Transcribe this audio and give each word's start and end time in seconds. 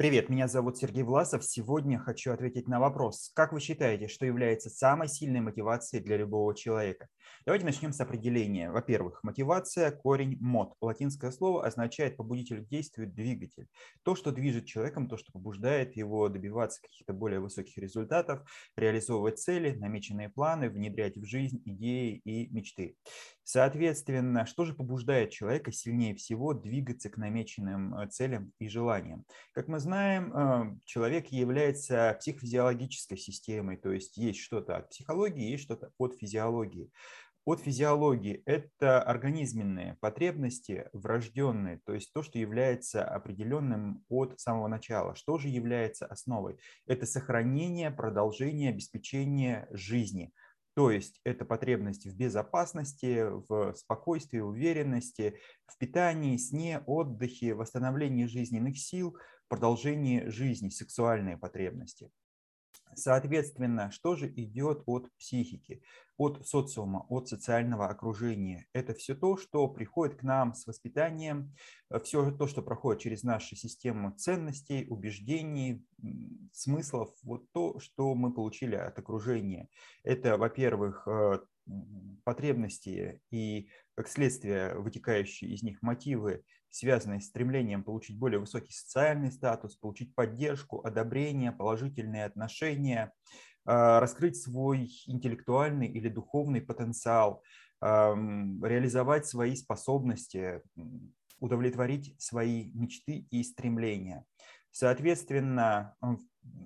Привет, 0.00 0.30
меня 0.30 0.48
зовут 0.48 0.78
Сергей 0.78 1.02
Власов. 1.02 1.44
Сегодня 1.44 1.98
хочу 1.98 2.32
ответить 2.32 2.66
на 2.68 2.80
вопрос. 2.80 3.30
Как 3.34 3.52
вы 3.52 3.60
считаете, 3.60 4.08
что 4.08 4.24
является 4.24 4.70
самой 4.70 5.08
сильной 5.08 5.42
мотивацией 5.42 6.02
для 6.02 6.16
любого 6.16 6.56
человека? 6.56 7.08
Давайте 7.44 7.66
начнем 7.66 7.92
с 7.92 8.00
определения. 8.00 8.70
Во-первых, 8.70 9.22
мотивация, 9.22 9.90
корень 9.90 10.38
мод. 10.40 10.72
Латинское 10.80 11.30
слово 11.30 11.66
означает 11.66 12.16
побудитель 12.16 12.64
к 12.64 12.68
действию, 12.68 13.12
двигатель. 13.12 13.66
То, 14.02 14.14
что 14.14 14.32
движет 14.32 14.64
человеком, 14.64 15.06
то, 15.06 15.18
что 15.18 15.32
побуждает 15.32 15.94
его 15.96 16.30
добиваться 16.30 16.80
каких-то 16.80 17.12
более 17.12 17.40
высоких 17.40 17.76
результатов, 17.76 18.40
реализовывать 18.76 19.38
цели, 19.38 19.76
намеченные 19.76 20.30
планы, 20.30 20.70
внедрять 20.70 21.18
в 21.18 21.26
жизнь 21.26 21.60
идеи 21.66 22.22
и 22.24 22.48
мечты. 22.48 22.96
Соответственно, 23.52 24.46
что 24.46 24.64
же 24.64 24.74
побуждает 24.74 25.30
человека 25.30 25.72
сильнее 25.72 26.14
всего 26.14 26.54
двигаться 26.54 27.10
к 27.10 27.16
намеченным 27.16 27.96
э, 27.96 28.06
целям 28.06 28.52
и 28.60 28.68
желаниям? 28.68 29.24
Как 29.52 29.66
мы 29.66 29.80
знаем, 29.80 29.89
э, 29.96 30.76
человек 30.84 31.28
является 31.28 32.16
психофизиологической 32.18 33.16
системой, 33.16 33.76
то 33.76 33.92
есть 33.92 34.16
есть 34.16 34.40
что-то 34.40 34.76
от 34.76 34.90
психологии, 34.90 35.50
есть 35.50 35.64
что-то 35.64 35.92
от 35.98 36.14
физиологии. 36.14 36.90
От 37.46 37.60
физиологии 37.60 38.42
это 38.44 39.02
организменные 39.02 39.96
потребности 40.00 40.88
врожденные, 40.92 41.80
то 41.84 41.94
есть 41.94 42.12
то, 42.12 42.22
что 42.22 42.38
является 42.38 43.04
определенным 43.04 44.04
от 44.08 44.38
самого 44.38 44.68
начала. 44.68 45.14
Что 45.14 45.38
же 45.38 45.48
является 45.48 46.06
основой? 46.06 46.58
Это 46.86 47.06
сохранение, 47.06 47.90
продолжение, 47.90 48.70
обеспечение 48.70 49.66
жизни– 49.70 50.32
то 50.74 50.90
есть 50.90 51.20
это 51.24 51.44
потребности 51.44 52.08
в 52.08 52.16
безопасности, 52.16 53.26
в 53.48 53.74
спокойствии, 53.74 54.38
уверенности, 54.38 55.38
в 55.66 55.76
питании, 55.76 56.36
сне, 56.36 56.82
отдыхе, 56.86 57.54
восстановлении 57.54 58.26
жизненных 58.26 58.78
сил, 58.78 59.16
продолжении 59.50 60.28
жизни, 60.28 60.70
сексуальные 60.70 61.36
потребности. 61.36 62.10
Соответственно, 62.94 63.90
что 63.90 64.16
же 64.16 64.28
идет 64.28 64.82
от 64.86 65.08
психики, 65.16 65.82
от 66.16 66.46
социума, 66.46 67.06
от 67.08 67.28
социального 67.28 67.88
окружения? 67.88 68.66
Это 68.72 68.94
все 68.94 69.14
то, 69.14 69.36
что 69.36 69.68
приходит 69.68 70.18
к 70.18 70.22
нам 70.22 70.54
с 70.54 70.66
воспитанием, 70.66 71.54
э, 71.90 71.98
все 72.00 72.30
то, 72.30 72.46
что 72.46 72.62
проходит 72.62 73.02
через 73.02 73.22
нашу 73.22 73.56
систему 73.56 74.12
ценностей, 74.12 74.86
убеждений, 74.88 75.84
смыслов, 76.52 77.10
вот 77.22 77.50
то, 77.52 77.78
что 77.80 78.14
мы 78.14 78.32
получили 78.32 78.76
от 78.76 78.98
окружения. 78.98 79.68
Это, 80.02 80.36
во-первых, 80.36 81.06
э, 81.06 81.40
потребности 82.24 83.22
и, 83.30 83.68
как 83.94 84.08
следствие, 84.08 84.74
вытекающие 84.74 85.52
из 85.52 85.62
них 85.62 85.82
мотивы 85.82 86.44
связанные 86.70 87.20
с 87.20 87.26
стремлением 87.26 87.84
получить 87.84 88.18
более 88.18 88.40
высокий 88.40 88.72
социальный 88.72 89.32
статус, 89.32 89.76
получить 89.76 90.14
поддержку, 90.14 90.84
одобрение, 90.84 91.52
положительные 91.52 92.24
отношения, 92.24 93.12
а, 93.64 94.00
раскрыть 94.00 94.40
свой 94.40 94.90
интеллектуальный 95.06 95.88
или 95.88 96.08
духовный 96.08 96.60
потенциал, 96.60 97.42
реализовать 97.82 99.24
свои 99.24 99.56
способности, 99.56 100.60
удовлетворить 101.38 102.14
свои 102.18 102.70
мечты 102.72 103.26
и 103.30 103.42
стремления. 103.42 104.26
Соответственно, 104.70 105.96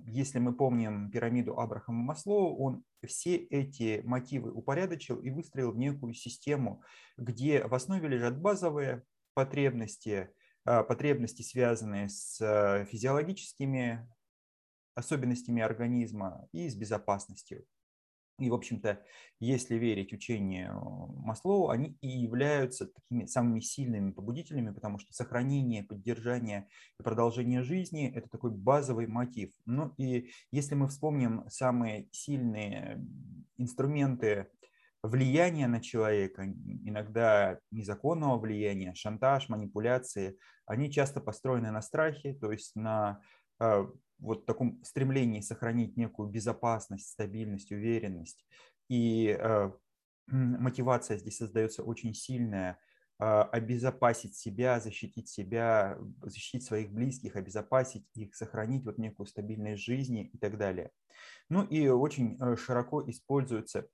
если 0.05 0.39
мы 0.39 0.53
помним 0.53 1.09
пирамиду 1.09 1.59
Абрахама 1.59 2.03
Маслоу, 2.03 2.57
он 2.57 2.83
все 3.05 3.35
эти 3.35 4.01
мотивы 4.03 4.51
упорядочил 4.51 5.19
и 5.19 5.31
выстроил 5.31 5.71
в 5.71 5.77
некую 5.77 6.13
систему, 6.13 6.83
где 7.17 7.65
в 7.65 7.73
основе 7.73 8.07
лежат 8.07 8.39
базовые 8.39 9.03
потребности, 9.35 10.31
а, 10.65 10.83
потребности, 10.83 11.43
связанные 11.43 12.09
с 12.09 12.41
а, 12.41 12.85
физиологическими 12.85 14.09
особенностями 14.95 15.61
организма 15.61 16.47
и 16.51 16.67
с 16.67 16.75
безопасностью. 16.75 17.65
И, 18.37 18.49
в 18.49 18.53
общем-то, 18.53 19.01
если 19.39 19.75
верить 19.75 20.11
учению 20.11 20.81
Маслоу, 21.23 21.69
они 21.69 21.97
и 22.01 22.07
являются 22.07 22.87
такими 22.87 23.25
самыми 23.25 23.61
сильными 23.61 24.11
побудителями, 24.11 24.73
потому 24.73 24.99
что 24.99 25.13
сохранение, 25.13 25.83
поддержание 25.83 26.67
и 26.99 27.03
продолжение 27.03 27.61
жизни– 27.61 28.11
это 28.15 28.27
такой 28.27 28.51
базовый 28.51 29.07
мотив. 29.07 29.53
Ну 29.65 29.93
и 29.97 30.31
если 30.51 30.75
мы 30.75 30.89
вспомним 30.89 31.45
самые 31.49 32.09
сильные 32.11 33.05
инструменты 33.57 34.47
влияние 35.07 35.67
на 35.67 35.81
человека, 35.81 36.45
иногда 36.45 37.59
незаконного 37.71 38.39
влияния, 38.39 38.93
шантаж, 38.93 39.49
манипуляции, 39.49 40.37
они 40.65 40.91
часто 40.91 41.21
построены 41.21 41.71
на 41.71 41.81
страхе, 41.81 42.33
то 42.33 42.51
есть 42.51 42.75
на 42.75 43.21
э, 43.59 43.87
вот 44.19 44.45
таком 44.45 44.83
стремлении 44.83 45.41
сохранить 45.41 45.97
некую 45.97 46.29
безопасность, 46.29 47.09
стабильность, 47.09 47.71
уверенность. 47.71 48.45
И 48.89 49.37
э, 49.39 49.71
мотивация 50.27 51.17
здесь 51.17 51.37
создается 51.37 51.83
очень 51.83 52.13
сильная, 52.13 52.79
э, 53.19 53.25
обезопасить 53.25 54.35
себя, 54.35 54.79
защитить 54.79 55.29
себя, 55.29 55.97
защитить 56.21 56.63
своих 56.63 56.91
близких, 56.91 57.35
обезопасить 57.35 58.05
их, 58.15 58.35
сохранить 58.35 58.85
вот 58.85 58.97
некую 58.97 59.27
стабильность 59.27 59.83
жизни 59.83 60.29
и 60.33 60.37
так 60.37 60.57
далее. 60.57 60.91
Ну 61.49 61.63
и 61.63 61.87
очень 61.89 62.39
широко 62.57 63.07
используется 63.09 63.87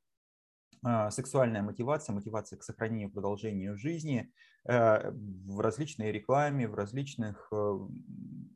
сексуальная 0.84 1.62
мотивация, 1.62 2.14
мотивация 2.14 2.58
к 2.58 2.64
сохранению 2.64 3.10
и 3.10 3.12
продолжению 3.12 3.78
жизни 3.78 4.32
э, 4.66 5.12
в 5.12 5.60
различной 5.60 6.12
рекламе, 6.12 6.68
в 6.68 6.74
различных 6.74 7.48
э, 7.52 7.56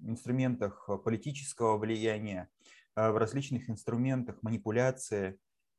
инструментах 0.02 0.90
политического 1.04 1.78
влияния, 1.78 2.50
э, 2.96 3.12
в 3.12 3.18
различных 3.18 3.70
инструментах 3.70 4.42
манипуляции, 4.42 5.38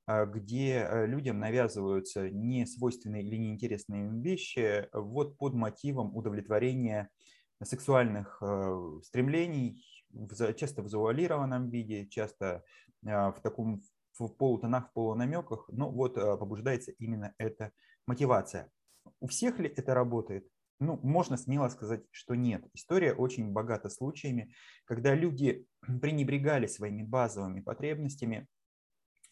где 0.09 0.89
людям 1.07 1.41
навязываются 1.41 2.31
не 2.31 2.65
свойственные 2.65 3.25
или 3.25 3.34
неинтересные 3.39 4.07
им 4.07 4.23
вещи 4.23 4.89
вот 4.93 5.37
под 5.37 5.55
мотивом 5.55 6.15
удовлетворения 6.15 7.11
сексуальных 7.61 8.41
стремлений, 9.03 9.84
часто 10.57 10.83
в 10.83 10.89
завуалированном 10.89 11.71
виде, 11.71 12.07
часто 12.07 12.63
в 13.03 13.34
таком 13.43 13.83
в 14.19 14.28
полутонах, 14.28 14.91
в 14.91 14.93
полунамеках, 14.93 15.69
но 15.69 15.91
вот 15.91 16.16
э, 16.16 16.37
побуждается 16.37 16.93
именно 16.93 17.34
эта 17.38 17.72
мотивация. 18.06 18.71
У 19.21 19.27
всех 19.27 19.59
ли 19.59 19.69
это 19.69 19.94
работает? 19.94 20.49
Ну, 20.78 20.99
можно 21.03 21.37
смело 21.37 21.69
сказать, 21.69 22.04
что 22.10 22.34
нет. 22.34 22.65
История 22.75 23.15
очень 23.15 23.53
богата 23.53 23.88
случаями, 23.88 24.53
когда 24.84 25.15
люди 25.15 25.66
пренебрегали 26.00 26.66
своими 26.66 27.03
базовыми 27.03 27.60
потребностями 27.60 28.47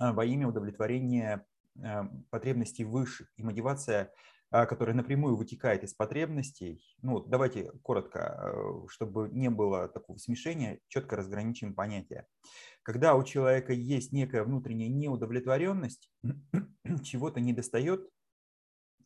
э, 0.00 0.12
во 0.12 0.24
имя 0.24 0.48
удовлетворения 0.48 1.46
э, 1.76 2.02
потребностей 2.30 2.84
высших. 2.84 3.32
И 3.36 3.42
мотивация 3.42 4.12
а, 4.54 4.66
которая 4.66 4.94
напрямую 4.94 5.34
вытекает 5.34 5.82
из 5.82 5.94
потребностей. 5.94 6.80
Ну, 7.02 7.18
давайте 7.18 7.72
коротко, 7.82 8.52
э, 8.54 8.86
чтобы 8.88 9.28
не 9.28 9.50
было 9.50 9.88
такого 9.88 10.16
смешения, 10.16 10.78
четко 10.86 11.16
разграничим 11.16 11.74
понятия. 11.74 12.28
Когда 12.84 13.16
у 13.16 13.24
человека 13.24 13.72
есть 13.72 14.12
некая 14.12 14.44
внутренняя 14.44 14.88
неудовлетворенность, 14.88 16.08
чего-то 17.02 17.40
не 17.40 17.52
достает, 17.52 18.08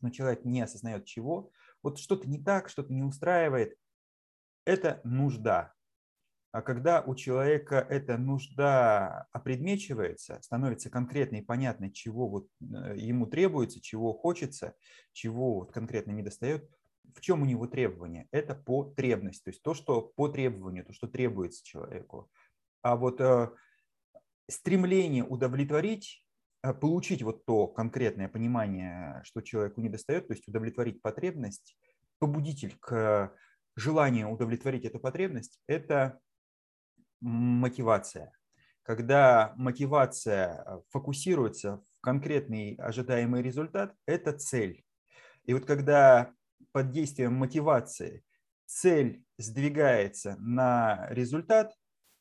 но 0.03 0.11
человек 0.11 0.45
не 0.45 0.61
осознает 0.61 1.07
чего, 1.07 1.51
вот 1.83 1.99
что-то 1.99 2.29
не 2.29 2.45
так, 2.45 2.69
что-то 2.69 2.93
не 2.93 3.03
устраивает, 3.03 3.75
это 4.67 5.01
нужда. 5.03 5.73
А 6.51 6.63
когда 6.63 7.03
у 7.03 7.15
человека 7.15 7.87
эта 7.91 8.17
нужда 8.17 9.27
опредмечивается, 9.33 10.41
становится 10.41 10.89
конкретной 10.89 11.41
и 11.41 11.45
понятной, 11.45 11.93
чего 11.93 12.27
вот 12.27 12.49
э, 12.61 12.97
ему 12.97 13.27
требуется, 13.27 13.83
чего 13.83 14.15
хочется, 14.15 14.75
чего 15.13 15.57
вот 15.57 15.73
конкретно 15.73 16.13
не 16.13 16.23
достает, 16.23 16.69
в 17.15 17.21
чем 17.21 17.43
у 17.43 17.45
него 17.45 17.67
требование? 17.67 18.29
Это 18.31 18.55
потребность, 18.55 19.45
то 19.45 19.51
есть 19.51 19.63
то, 19.63 19.75
что 19.75 20.01
по 20.01 20.29
требованию, 20.29 20.87
то, 20.87 20.93
что 20.93 21.07
требуется 21.07 21.65
человеку. 21.65 22.31
А 22.81 22.97
вот 22.97 23.21
э, 23.21 23.51
стремление 24.49 25.25
удовлетворить, 25.25 26.25
э, 26.63 26.73
получить 26.73 27.23
вот 27.23 27.45
то 27.45 27.67
конкретное 27.67 28.29
понимание, 28.29 29.21
что 29.25 29.43
человеку 29.43 29.83
не 29.83 29.91
достает, 29.91 30.29
то 30.29 30.33
есть 30.33 30.49
удовлетворить 30.49 31.03
потребность, 31.03 31.77
побудитель 32.19 32.75
к 32.81 33.35
желанию 33.77 34.31
удовлетворить 34.31 34.85
эту 34.85 34.99
потребность, 34.99 35.61
это 35.67 36.21
мотивация. 37.21 38.33
Когда 38.83 39.53
мотивация 39.57 40.65
э, 40.65 40.81
фокусируется 40.91 41.83
в 41.93 42.01
конкретный 42.01 42.75
ожидаемый 42.77 43.43
результат, 43.43 43.95
это 44.07 44.33
цель. 44.33 44.85
И 45.45 45.55
вот 45.55 45.67
когда 45.67 46.33
под 46.73 46.91
действием 46.91 47.35
мотивации 47.35 48.25
цель 48.67 49.25
сдвигается 49.37 50.37
на 50.39 51.07
результат, 51.11 51.75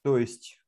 то 0.03 0.17
есть 0.17 0.59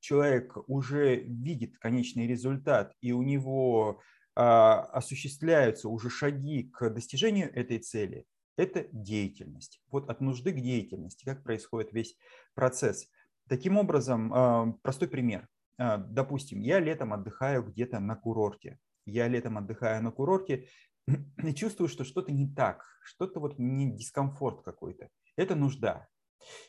человек 0.00 0.56
уже 0.68 1.16
видит 1.16 1.78
конечный 1.78 2.26
результат, 2.26 2.94
и 3.00 3.12
у 3.12 3.22
него 3.22 4.02
а, 4.34 4.80
осуществляются 4.80 5.88
уже 5.88 6.10
шаги 6.10 6.64
к 6.64 6.90
достижению 6.90 7.50
этой 7.54 7.78
цели,– 7.78 8.26
это 8.56 8.86
деятельность. 8.92 9.80
Вот 9.90 10.08
от 10.08 10.20
нужды 10.20 10.52
к 10.52 10.60
деятельности, 10.60 11.24
как 11.24 11.42
происходит 11.42 11.92
весь 11.92 12.16
процесс. 12.54 13.08
Таким 13.48 13.76
образом, 13.76 14.32
а, 14.32 14.72
простой 14.82 15.08
пример. 15.08 15.48
А, 15.78 15.98
допустим, 15.98 16.60
я 16.60 16.80
летом 16.80 17.12
отдыхаю 17.12 17.62
где-то 17.62 18.00
на 18.00 18.16
курорте. 18.16 18.78
Я 19.06 19.28
летом 19.28 19.58
отдыхаю 19.58 20.02
на 20.02 20.10
курорте 20.10 20.68
и 21.42 21.54
чувствую, 21.54 21.88
что 21.88 22.04
что-то 22.04 22.32
не 22.32 22.52
так, 22.52 22.84
что-то 23.02 23.40
вот 23.40 23.58
не 23.58 23.90
дискомфорт 23.90 24.62
какой-то. 24.62 25.08
Это 25.36 25.54
нужда. 25.54 26.08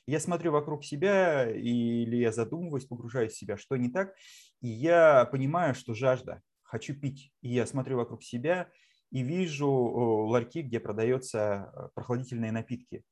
Я 0.07 0.19
смотрю 0.19 0.51
вокруг 0.51 0.83
себя 0.83 1.50
или 1.50 2.18
я 2.18 2.31
задумываюсь, 2.31 2.86
погружаюсь 2.86 3.33
в 3.33 3.38
себя, 3.38 3.57
что 3.57 3.75
не 3.75 3.89
так, 3.89 4.13
и 4.62 4.68
я 4.68 5.25
понимаю, 5.25 5.75
что 5.75 5.94
жажда, 5.94 6.42
хочу 6.63 6.94
пить. 6.94 7.31
И 7.42 7.50
я 7.50 7.66
смотрю 7.66 7.98
вокруг 7.98 8.24
себя 8.24 8.69
и 9.12 9.21
вижу 9.21 9.69
ларьки, 9.69 10.62
где 10.62 10.80
продаются 10.80 11.71
э, 11.74 11.89
прохладительные 11.94 12.51
напитки. 12.51 13.04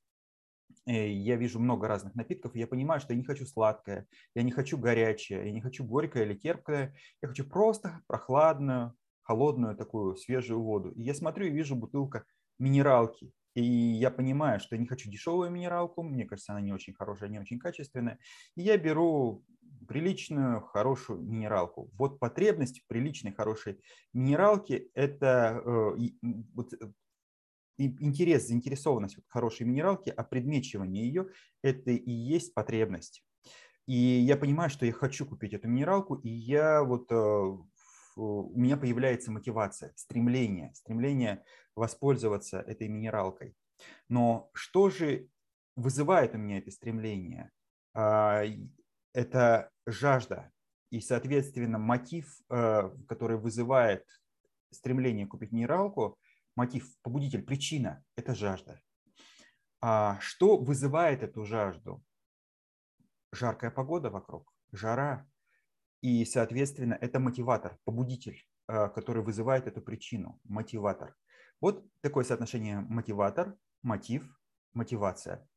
Э, 0.85 1.09
я 1.09 1.35
вижу 1.35 1.59
много 1.59 1.87
разных 1.87 2.15
напитков, 2.15 2.55
и 2.55 2.59
я 2.59 2.67
понимаю, 2.67 2.99
что 3.01 3.13
я 3.13 3.19
не 3.19 3.25
хочу 3.25 3.45
сладкое, 3.45 4.07
я 4.35 4.43
не 4.43 4.51
хочу 4.51 4.77
горячее, 4.77 5.45
я 5.45 5.51
не 5.51 5.61
хочу 5.61 5.83
горькое 5.83 6.25
или 6.25 6.33
терпкое, 6.33 6.95
я 7.21 7.27
хочу 7.27 7.45
просто 7.45 8.01
прохладную, 8.07 8.93
холодную 9.21 9.75
такую 9.75 10.15
свежую 10.15 10.61
воду. 10.61 10.91
И 10.91 11.03
я 11.03 11.13
смотрю 11.13 11.47
и 11.47 11.51
вижу 11.51 11.75
бутылка 11.75 12.25
минералки. 12.59 13.31
И 13.55 13.63
я 13.63 14.09
понимаю, 14.09 14.59
что 14.59 14.75
я 14.75 14.81
не 14.81 14.87
хочу 14.87 15.09
дешевую 15.09 15.51
минералку, 15.51 16.01
мне 16.01 16.25
кажется, 16.25 16.53
она 16.53 16.61
не 16.61 16.73
очень 16.73 16.93
хорошая, 16.93 17.29
не 17.29 17.39
очень 17.39 17.59
качественная. 17.59 18.17
И 18.55 18.61
я 18.61 18.77
беру 18.77 19.43
приличную, 19.87 20.61
хорошую 20.61 21.21
минералку. 21.21 21.89
Вот 21.93 22.19
потребность 22.19 22.83
приличной, 22.87 23.33
хорошей 23.33 23.79
минералке– 24.13 24.87
это 24.93 25.61
э, 25.63 26.09
вот, 26.53 26.73
э, 26.73 26.91
интерес, 27.85 28.47
заинтересованность 28.47 29.17
в 29.17 29.31
хорошей 29.31 29.65
минералке, 29.65 30.11
а 30.11 30.23
предмечивание 30.23 31.05
ее– 31.05 31.27
это 31.61 31.91
и 31.91 32.11
есть 32.11 32.53
потребность. 32.53 33.23
И 33.85 33.95
я 33.95 34.37
понимаю, 34.37 34.69
что 34.69 34.85
я 34.85 34.93
хочу 34.93 35.25
купить 35.25 35.53
эту 35.53 35.67
минералку, 35.67 36.15
и 36.15 36.29
я 36.29 36.83
вот 36.83 37.11
э, 37.11 37.57
у 38.15 38.59
меня 38.59 38.77
появляется 38.77 39.31
мотивация, 39.31 39.93
стремление, 39.95 40.73
стремление 40.73 41.43
воспользоваться 41.75 42.59
этой 42.59 42.87
минералкой. 42.87 43.55
Но 44.09 44.49
что 44.53 44.89
же 44.89 45.27
вызывает 45.75 46.35
у 46.35 46.37
меня 46.37 46.59
это 46.59 46.71
стремление? 46.71 47.51
А, 47.93 48.43
это 49.13 49.69
жажда 49.85 50.51
и, 50.89 51.01
соответственно, 51.01 51.77
мотив, 51.77 52.39
э, 52.49 52.89
который 53.07 53.37
вызывает 53.37 54.05
стремление 54.71 55.27
купить 55.27 55.51
минералку, 55.51 56.17
мотив, 56.55 56.87
побудитель, 57.01 57.43
причина– 57.43 58.03
это 58.15 58.35
жажда. 58.35 58.81
А 59.81 60.19
что 60.21 60.57
вызывает 60.57 61.23
эту 61.23 61.45
жажду? 61.45 62.03
Жаркая 63.31 63.71
погода 63.71 64.09
вокруг, 64.09 64.53
жара. 64.71 65.27
И, 66.01 66.25
соответственно, 66.25 66.97
это 66.99 67.19
мотиватор, 67.19 67.77
побудитель, 67.83 68.41
э, 68.67 68.89
который 68.89 69.23
вызывает 69.23 69.67
эту 69.67 69.81
причину, 69.81 70.39
мотиватор. 70.43 71.15
Вот 71.61 71.85
такое 72.01 72.23
соотношение 72.23 72.79
мотиватор, 72.81 73.55
мотив, 73.81 74.23
мотивация. 74.73 75.47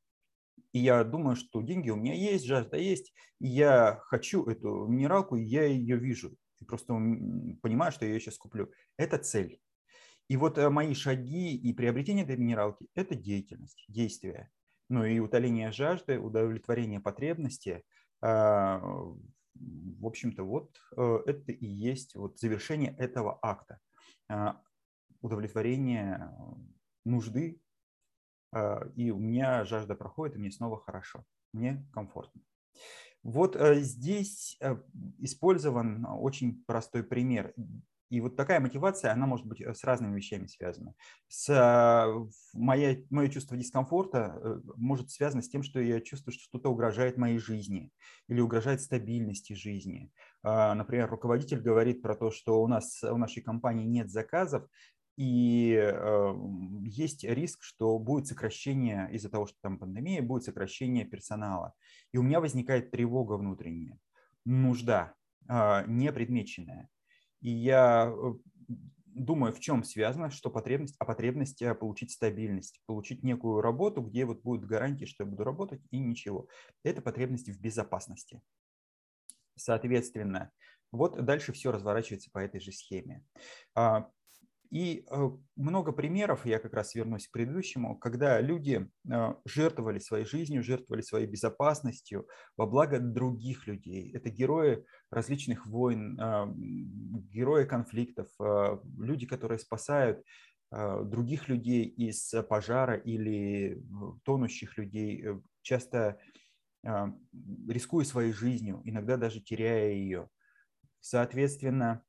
И 0.72 0.78
я 0.78 1.04
думаю, 1.04 1.37
что 1.37 1.62
деньги 1.62 1.90
у 1.90 1.96
меня 1.96 2.14
есть, 2.14 2.46
жажда 2.46 2.76
есть, 2.76 3.12
и 3.40 3.49
я 3.49 4.00
хочу 4.04 4.44
эту 4.46 4.87
минералку, 4.87 5.37
и 5.37 5.44
я 5.44 5.64
ее 5.64 5.96
вижу. 5.96 6.37
И 6.58 6.64
просто 6.64 6.94
понимаю, 7.62 7.92
что 7.92 8.06
я 8.06 8.12
ее 8.12 8.20
сейчас 8.20 8.38
куплю. 8.38 8.70
Это 8.96 9.19
цель. 9.19 9.60
И 10.28 10.37
вот 10.37 10.58
э, 10.58 10.69
мои 10.69 10.94
шаги 10.94 11.55
и 11.56 11.73
приобретение 11.73 12.25
этой 12.25 12.37
минералки– 12.37 12.88
это 12.94 13.14
деятельность, 13.14 13.84
действие. 13.88 14.50
Ну 14.88 15.05
и 15.05 15.19
утоление 15.19 15.73
жажды, 15.73 16.19
удовлетворение 16.19 17.00
потребности, 17.00 17.84
а, 18.20 18.81
в 19.58 20.06
общем-то, 20.06 20.43
вот 20.43 20.76
э, 20.96 21.19
это 21.26 21.52
и 21.52 21.67
есть 21.67 22.14
вот 22.14 22.38
завершение 22.38 22.94
этого 22.99 23.38
акта. 23.43 23.81
А, 24.28 24.61
удовлетворение 25.20 26.31
нужды, 27.05 27.61
а, 28.52 28.87
и 28.96 29.11
у 29.11 29.19
меня 29.19 29.64
жажда 29.64 29.94
проходит, 29.94 30.37
и 30.37 30.38
мне 30.38 30.50
снова 30.50 30.81
хорошо, 30.81 31.25
мне 31.52 31.87
комфортно. 31.93 32.43
Вот 33.23 33.56
э, 33.56 33.81
здесь 33.81 34.58
использован 35.19 36.06
очень 36.08 36.62
простой 36.64 37.02
пример. 37.02 37.55
И 38.08 38.20
вот 38.20 38.37
такая 38.37 38.61
мотивация, 38.61 39.12
она 39.12 39.26
может 39.26 39.47
быть 39.47 39.61
э, 39.61 39.75
с 39.75 39.82
разными 39.82 40.17
вещами 40.17 40.47
связана. 40.47 40.94
С, 41.29 41.49
э, 41.49 42.29
моя, 42.55 42.99
мое 43.11 43.29
чувство 43.29 43.56
дискомфорта 43.56 44.38
э, 44.41 44.61
может 44.76 45.11
связано 45.11 45.43
с 45.43 45.49
тем, 45.49 45.62
что 45.62 45.81
я 45.81 46.00
чувствую, 46.00 46.32
что 46.32 46.44
что-то 46.44 46.70
угрожает 46.70 47.17
моей 47.17 47.38
жизни 47.38 47.91
или 48.29 48.41
угрожает 48.41 48.81
стабильности 48.81 49.55
жизни. 49.55 50.12
А, 50.44 50.75
например, 50.75 51.11
руководитель 51.11 51.61
говорит 51.61 52.00
про 52.00 52.14
то, 52.14 52.31
что 52.31 52.62
у 52.62 52.69
нас 52.69 53.03
у 53.03 53.17
нашей 53.17 53.43
компании 53.43 53.87
нет 53.87 54.11
заказов, 54.11 54.69
и 55.17 55.94
есть 56.85 57.25
риск, 57.25 57.62
что 57.62 57.99
будет 57.99 58.26
сокращение 58.26 59.09
из-за 59.12 59.31
того, 59.31 59.47
что 59.47 59.56
там 59.62 59.79
пандемия, 59.79 60.20
будет 60.20 60.44
сокращение 60.44 61.06
персонала. 61.06 61.73
И 62.12 62.19
у 62.19 62.23
меня 62.23 62.38
возникает 62.38 62.91
тревога 62.91 63.38
внутренняя, 63.38 63.99
нужда, 64.44 65.14
а, 65.49 65.85
непредмеченная. 65.87 66.91
И 67.46 67.50
я 67.50 68.12
э, 68.12 68.32
думаю, 69.14 69.52
в 69.52 69.60
чем 69.60 69.84
связано, 69.84 70.31
что 70.31 70.50
потребность, 70.50 70.96
а 70.98 71.04
потребность 71.04 71.62
э, 71.62 71.76
получить 71.76 72.10
стабильность, 72.10 72.82
получить 72.87 73.22
некую 73.22 73.60
работу, 73.60 74.00
где 74.00 74.25
вот 74.25 74.43
будет 74.43 74.66
гарантия, 74.66 75.06
что 75.06 75.22
я 75.22 75.31
буду 75.31 75.44
работать 75.44 75.81
и 75.93 76.00
ничего. 76.00 76.48
Это 76.82 77.02
потребность 77.02 77.48
в 77.48 77.60
безопасности. 77.60 78.43
Соответственно, 79.54 80.50
вот 80.90 81.25
дальше 81.25 81.52
все 81.52 81.70
разворачивается 81.70 82.31
по 82.32 82.40
этой 82.40 82.58
же 82.58 82.72
схеме. 82.72 83.25
И 84.70 85.04
э, 85.08 85.30
много 85.56 85.92
примеров, 85.92 86.44
я 86.44 86.58
как 86.58 86.74
раз 86.74 86.94
вернусь 86.94 87.28
к 87.28 87.32
предыдущему, 87.32 87.96
когда 87.98 88.40
люди 88.40 88.88
э, 89.10 89.34
жертвовали 89.44 89.98
своей 89.98 90.24
жизнью, 90.24 90.62
жертвовали 90.62 91.02
своей 91.02 91.26
безопасностью 91.26 92.26
во 92.56 92.66
благо 92.66 92.98
других 92.98 93.66
людей. 93.66 94.12
Это 94.12 94.30
герои 94.30 94.84
различных 95.10 95.66
войн, 95.66 96.18
э, 96.20 96.46
герои 97.30 97.64
конфликтов, 97.64 98.28
люди, 98.98 99.26
которые 99.26 99.58
спасают 99.58 100.22
других 100.70 101.48
людей 101.48 101.84
из 101.84 102.34
пожара 102.48 102.96
или 102.96 103.80
тонущих 104.24 104.76
людей, 104.76 105.24
часто 105.62 106.18
рискуя 106.82 108.04
своей 108.04 108.32
жизнью, 108.32 108.82
иногда 108.85 109.16
даже 109.16 109.40
теряя 109.40 109.92
ее. 109.92 110.28
Соответственно, 111.00 112.02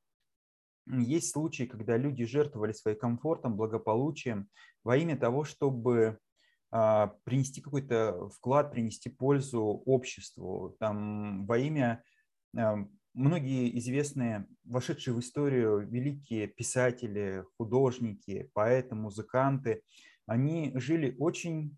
есть 0.89 1.32
случаи, 1.32 1.63
когда 1.63 1.98
люди 1.98 2.25
жертвовали 2.25 2.72
своим 2.72 2.98
комфортом, 2.98 3.56
благополучием 3.56 4.50
во 4.84 4.98
имя 4.98 5.17
того, 5.17 5.44
чтобы 5.44 6.20
а, 6.72 7.13
принести 7.24 7.62
какой-то 7.62 8.29
вклад, 8.29 8.72
принести 8.72 9.10
пользу 9.10 9.62
обществу, 9.63 10.75
там, 10.79 11.46
во 11.46 11.58
имя 11.58 12.03
а, 12.56 12.77
многие 13.13 13.77
известные, 13.79 14.48
вошедшие 14.63 15.13
в 15.13 15.20
историю 15.20 15.88
великие 15.88 16.48
писатели, 16.48 17.44
художники, 17.58 18.50
поэты, 18.53 18.96
музыканты, 18.96 19.82
они 20.25 20.72
жили 20.75 21.15
очень 21.20 21.77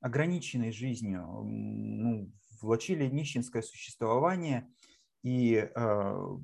ограниченной 0.00 0.72
жизнью, 0.72 1.26
ну, 1.44 2.30
влачили 2.60 3.06
нищенское 3.06 3.62
существование– 3.62 4.68
и 5.26 5.56
э, 5.56 6.38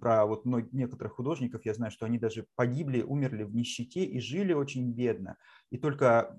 про 0.00 0.24
вот 0.24 0.44
некоторых 0.44 1.14
художников 1.14 1.64
я 1.64 1.74
знаю, 1.74 1.90
что 1.90 2.06
они 2.06 2.16
даже 2.16 2.46
погибли, 2.54 3.02
умерли 3.02 3.42
в 3.42 3.52
нищете 3.52 4.04
и 4.04 4.20
жили 4.20 4.52
очень 4.52 4.92
бедно. 4.92 5.36
И 5.70 5.78
только 5.78 6.36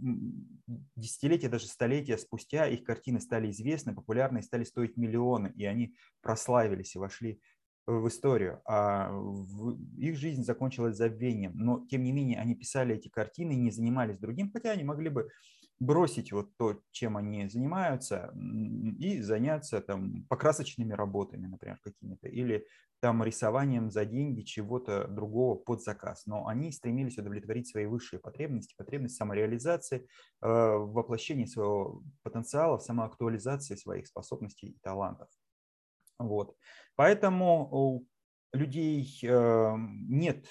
десятилетия, 0.96 1.50
даже 1.50 1.68
столетия 1.68 2.18
спустя 2.18 2.66
их 2.66 2.86
картины 2.86 3.20
стали 3.20 3.52
известны, 3.52 3.94
популярны 3.94 4.42
стали 4.42 4.64
стоить 4.64 4.96
миллионы. 4.96 5.52
И 5.58 5.66
они 5.66 5.94
прославились 6.22 6.96
и 6.96 6.98
вошли 6.98 7.42
в 7.88 8.08
историю, 8.08 8.62
а 8.66 9.12
их 9.98 10.18
жизнь 10.18 10.44
закончилась 10.44 10.98
забвением. 10.98 11.54
Но, 11.56 11.86
тем 11.88 12.04
не 12.04 12.12
менее, 12.12 12.40
они 12.40 12.56
писали 12.56 12.96
эти 12.96 13.10
картины 13.10 13.54
и 13.54 13.58
не 13.58 13.72
занимались 13.72 14.20
другим, 14.20 14.52
хотя 14.52 14.72
они 14.72 14.84
могли 14.84 15.10
бы 15.10 15.30
бросить 15.80 16.32
вот 16.32 16.56
то, 16.58 16.80
чем 16.92 17.18
они 17.18 17.50
занимаются, 17.50 18.32
и 19.00 19.20
заняться 19.22 19.82
там 19.82 20.26
покрасочными 20.30 20.94
работами, 20.94 21.48
например, 21.48 21.80
какими-то, 21.84 22.28
или 22.28 22.68
там 23.00 23.24
рисованием 23.24 23.90
за 23.90 24.06
деньги 24.06 24.42
чего-то 24.42 25.08
другого 25.08 25.56
под 25.56 25.82
заказ. 25.82 26.28
Но 26.28 26.46
они 26.46 26.72
стремились 26.72 27.18
удовлетворить 27.18 27.68
свои 27.68 27.88
высшие 27.88 28.20
потребности, 28.20 28.76
потребность 28.78 29.16
самореализации, 29.16 30.08
э, 30.42 30.48
воплощения 30.48 31.48
своего 31.48 32.04
потенциала, 32.22 32.78
в 32.78 32.84
самоактуализации 32.84 33.76
своих 33.76 34.06
способностей 34.06 34.68
и 34.68 34.80
талантов. 34.84 35.30
Вот. 36.28 36.56
Поэтому 36.96 37.70
у 37.72 38.08
людей 38.54 39.20
э, 39.24 39.76
нет 40.08 40.46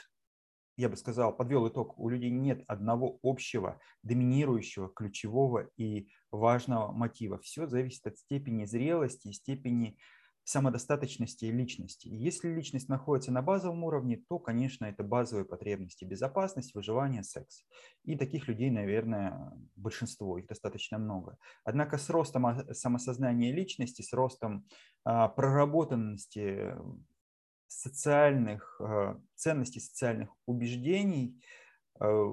я 0.80 0.88
бы 0.88 0.96
сказал, 0.96 1.36
подвел 1.36 1.68
итог, 1.68 1.98
у 1.98 2.08
людей 2.08 2.30
нет 2.30 2.64
одного 2.66 3.18
общего, 3.22 3.78
доминирующего, 4.02 4.88
ключевого 4.88 5.68
и 5.76 6.08
важного 6.30 6.90
мотива. 6.90 7.38
Все 7.40 7.66
зависит 7.66 8.06
от 8.06 8.16
степени 8.16 8.64
зрелости 8.64 9.30
степени 9.32 9.98
самодостаточности 10.44 11.44
личности. 11.44 12.08
И 12.08 12.16
если 12.16 12.48
личность 12.48 12.88
находится 12.88 13.30
на 13.32 13.42
базовом 13.42 13.84
уровне, 13.84 14.22
то, 14.28 14.38
конечно, 14.38 14.84
это 14.84 15.02
базовые 15.04 15.44
потребности– 15.44 16.04
безопасность, 16.06 16.74
выживание, 16.74 17.22
секс. 17.22 17.64
И 18.04 18.16
таких 18.16 18.48
людей, 18.48 18.70
наверное, 18.70 19.52
большинство, 19.76 20.38
их 20.38 20.46
достаточно 20.46 20.98
много. 20.98 21.38
Однако 21.64 21.98
с 21.98 22.10
ростом 22.10 22.64
самосознания 22.72 23.52
личности, 23.52 24.02
с 24.02 24.12
ростом 24.12 24.66
а, 25.04 25.28
проработанности 25.28 26.74
социальных 27.66 28.80
а, 28.80 29.20
ценностей, 29.36 29.80
социальных 29.80 30.30
убеждений, 30.46 31.40
а, 32.00 32.32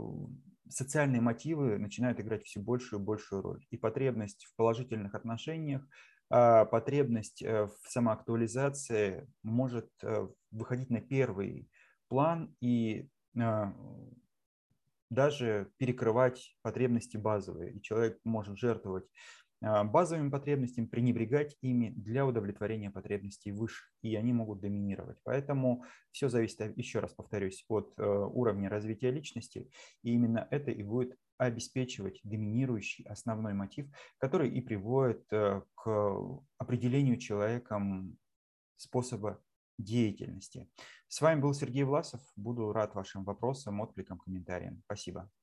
социальные 0.70 1.22
мотивы 1.22 1.78
начинают 1.78 2.20
играть 2.20 2.44
все 2.44 2.60
большую 2.60 3.02
и 3.02 3.04
большую 3.04 3.42
роль. 3.42 3.66
И 3.70 3.78
потребность 3.78 4.46
в 4.46 4.56
положительных 4.56 5.16
отношениях, 5.16 5.84
а, 5.84 5.88
потребность 6.30 7.42
э, 7.42 7.68
в 7.68 7.90
самоактуализации 7.90 9.28
может 9.44 9.90
э, 10.04 10.28
выходить 10.52 10.90
на 10.90 11.02
первый 11.02 11.70
план 12.08 12.56
и 12.62 13.10
а, 13.40 13.74
даже 15.10 15.72
перекрывать 15.78 16.56
потребности 16.62 17.18
базовые. 17.18 17.74
И 17.74 17.82
человек 17.82 18.20
может 18.24 18.58
жертвовать 18.58 19.06
а, 19.62 19.84
базовыми 19.84 20.30
потребностями, 20.30 20.86
пренебрегать 20.86 21.56
ими 21.62 21.90
для 21.90 22.26
удовлетворения 22.26 22.92
потребностей 22.92 23.52
выше, 23.52 23.86
и 24.02 24.16
они 24.16 24.34
могут 24.34 24.60
доминировать. 24.60 25.18
Поэтому 25.24 25.84
все 26.12 26.30
зависит, 26.30 26.78
еще 26.78 27.00
раз 27.00 27.14
повторюсь, 27.14 27.66
от 27.70 27.94
э, 27.98 28.04
уровня 28.06 28.70
развития 28.70 29.12
личности, 29.12 29.70
и 30.04 30.12
именно 30.12 30.48
это 30.52 30.72
и 30.72 30.84
будет 30.84 31.18
обеспечивать 31.38 32.20
доминирующий 32.24 33.06
основной 33.06 33.54
мотив, 33.54 33.88
который 34.18 34.50
и 34.50 34.62
приводит 34.62 35.26
э, 35.32 35.62
к 35.76 36.42
определению 36.58 37.18
человеком 37.18 38.18
способа 38.76 39.42
деятельности. 39.78 40.70
С 41.08 41.22
вами 41.22 41.40
был 41.40 41.54
Сергей 41.54 41.84
Власов. 41.84 42.22
Буду 42.36 42.72
рад 42.74 42.96
вашим 42.96 43.24
вопросам, 43.24 43.82
откликам, 43.82 44.18
комментариям. 44.20 44.82
Спасибо. 44.86 45.30